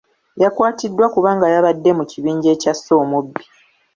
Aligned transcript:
Yakwatiddwa 0.43 1.05
kubanga 1.13 1.45
yabadde 1.53 1.91
mu 1.97 2.03
kibinja 2.11 2.49
ekyasse 2.55 2.91
omubbi. 3.03 3.43